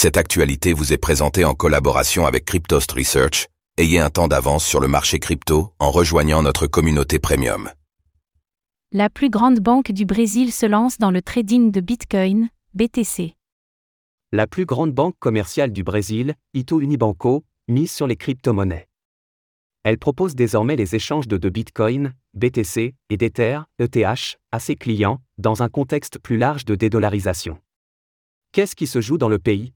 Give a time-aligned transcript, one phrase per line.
[0.00, 3.48] Cette actualité vous est présentée en collaboration avec Cryptost Research.
[3.78, 7.68] Ayez un temps d'avance sur le marché crypto en rejoignant notre communauté premium.
[8.92, 13.34] La plus grande banque du Brésil se lance dans le trading de Bitcoin, BTC.
[14.30, 18.86] La plus grande banque commerciale du Brésil, Ito Unibanco, mise sur les crypto-monnaies.
[19.82, 25.20] Elle propose désormais les échanges de, de Bitcoin, BTC et d'Ether, ETH, à ses clients,
[25.38, 27.58] dans un contexte plus large de dédollarisation.
[28.52, 29.72] Qu'est-ce qui se joue dans le pays?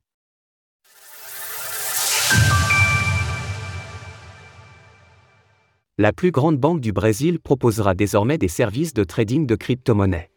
[5.98, 10.30] La plus grande banque du Brésil proposera désormais des services de trading de crypto-monnaies.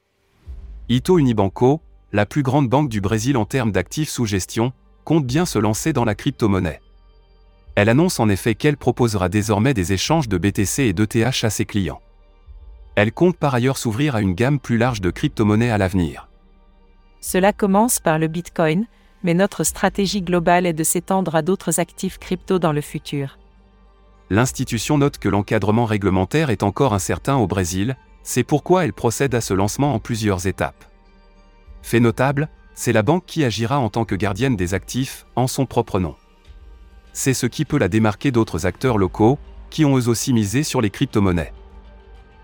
[0.89, 1.79] Ito Unibanco,
[2.11, 4.73] la plus grande banque du Brésil en termes d'actifs sous gestion,
[5.05, 6.81] compte bien se lancer dans la crypto-monnaie.
[7.75, 11.63] Elle annonce en effet qu'elle proposera désormais des échanges de BTC et d'ETH à ses
[11.63, 12.01] clients.
[12.95, 16.27] Elle compte par ailleurs s'ouvrir à une gamme plus large de crypto-monnaies à l'avenir.
[17.21, 18.87] Cela commence par le Bitcoin,
[19.23, 23.37] mais notre stratégie globale est de s'étendre à d'autres actifs crypto dans le futur.
[24.29, 29.41] L'institution note que l'encadrement réglementaire est encore incertain au Brésil, c'est pourquoi elle procède à
[29.41, 30.85] ce lancement en plusieurs étapes.
[31.83, 35.65] Fait notable, c'est la banque qui agira en tant que gardienne des actifs, en son
[35.65, 36.15] propre nom.
[37.13, 39.37] C'est ce qui peut la démarquer d'autres acteurs locaux,
[39.69, 41.53] qui ont eux aussi misé sur les crypto-monnaies.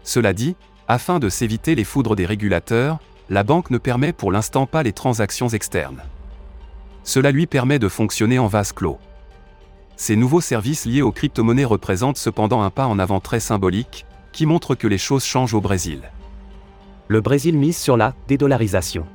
[0.04, 0.56] Cela dit,
[0.88, 4.94] afin de s'éviter les foudres des régulateurs, la banque ne permet pour l'instant pas les
[4.94, 6.04] transactions externes.
[7.04, 9.00] Cela lui permet de fonctionner en vase clos.
[10.02, 14.48] Ces nouveaux services liés aux crypto-monnaies représentent cependant un pas en avant très symbolique, qui
[14.48, 16.10] montre que les choses changent au Brésil.
[17.08, 19.06] Le Brésil mise sur la dédollarisation.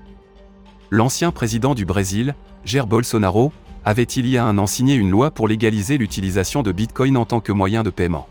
[0.93, 3.51] L'ancien président du Brésil, Jair Bolsonaro,
[3.85, 7.25] avait il y a un an signé une loi pour légaliser l'utilisation de Bitcoin en
[7.25, 8.29] tant que moyen de paiement.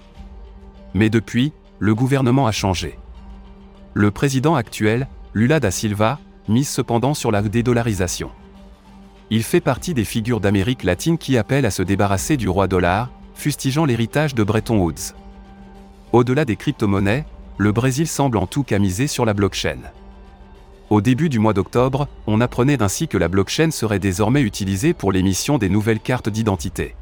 [0.94, 2.98] Mais depuis, le gouvernement a changé.
[3.94, 8.32] Le président actuel, Lula da Silva, mise cependant sur la dédollarisation.
[9.32, 13.10] Il fait partie des figures d'Amérique latine qui appellent à se débarrasser du roi dollar,
[13.34, 15.14] fustigeant l'héritage de Bretton Woods.
[16.12, 17.26] Au-delà des crypto-monnaies,
[17.58, 19.80] le Brésil semble en tout cas miser sur la blockchain.
[20.92, 25.12] Au début du mois d'octobre, on apprenait ainsi que la blockchain serait désormais utilisée pour
[25.12, 26.96] l'émission des nouvelles cartes d'identité.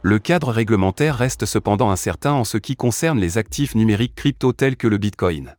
[0.00, 4.76] Le cadre réglementaire reste cependant incertain en ce qui concerne les actifs numériques crypto tels
[4.76, 5.56] que le Bitcoin.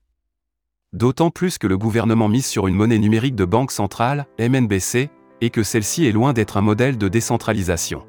[0.94, 5.10] D'autant plus que le gouvernement mise sur une monnaie numérique de banque centrale, MNBC,
[5.42, 8.06] et que celle-ci est loin d'être un modèle de décentralisation.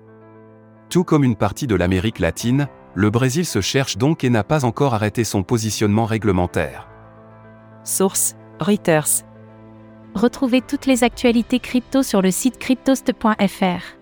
[0.91, 4.65] Tout comme une partie de l'Amérique latine, le Brésil se cherche donc et n'a pas
[4.65, 6.89] encore arrêté son positionnement réglementaire.
[7.85, 9.25] Source Reuters.
[10.15, 13.99] Retrouvez toutes les actualités crypto sur le site cryptost.fr.